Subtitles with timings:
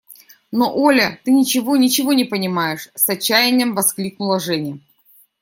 [0.51, 4.79] –Но, Оля, ты ничего, ничего не понимаешь!– с отчаянием воскликнула Женя.